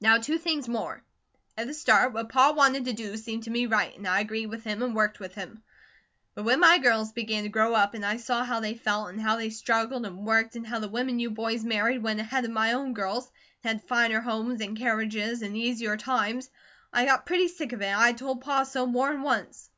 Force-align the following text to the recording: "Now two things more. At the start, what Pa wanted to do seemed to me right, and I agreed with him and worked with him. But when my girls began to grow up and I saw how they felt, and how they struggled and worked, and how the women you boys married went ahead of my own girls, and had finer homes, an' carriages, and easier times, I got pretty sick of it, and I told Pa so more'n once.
"Now 0.00 0.18
two 0.18 0.38
things 0.38 0.68
more. 0.68 1.02
At 1.58 1.66
the 1.66 1.74
start, 1.74 2.12
what 2.12 2.28
Pa 2.28 2.52
wanted 2.52 2.84
to 2.84 2.92
do 2.92 3.16
seemed 3.16 3.42
to 3.42 3.50
me 3.50 3.66
right, 3.66 3.92
and 3.96 4.06
I 4.06 4.20
agreed 4.20 4.46
with 4.46 4.62
him 4.62 4.82
and 4.84 4.94
worked 4.94 5.18
with 5.18 5.34
him. 5.34 5.64
But 6.36 6.44
when 6.44 6.60
my 6.60 6.78
girls 6.78 7.10
began 7.10 7.42
to 7.42 7.48
grow 7.48 7.74
up 7.74 7.92
and 7.94 8.06
I 8.06 8.18
saw 8.18 8.44
how 8.44 8.60
they 8.60 8.76
felt, 8.76 9.08
and 9.08 9.20
how 9.20 9.34
they 9.34 9.50
struggled 9.50 10.06
and 10.06 10.24
worked, 10.24 10.54
and 10.54 10.64
how 10.64 10.78
the 10.78 10.86
women 10.86 11.18
you 11.18 11.28
boys 11.28 11.64
married 11.64 12.04
went 12.04 12.20
ahead 12.20 12.44
of 12.44 12.52
my 12.52 12.72
own 12.74 12.94
girls, 12.94 13.24
and 13.64 13.80
had 13.80 13.88
finer 13.88 14.20
homes, 14.20 14.60
an' 14.60 14.76
carriages, 14.76 15.42
and 15.42 15.56
easier 15.56 15.96
times, 15.96 16.50
I 16.92 17.04
got 17.06 17.26
pretty 17.26 17.48
sick 17.48 17.72
of 17.72 17.80
it, 17.82 17.86
and 17.86 18.00
I 18.00 18.12
told 18.12 18.42
Pa 18.42 18.62
so 18.62 18.86
more'n 18.86 19.22
once. 19.22 19.70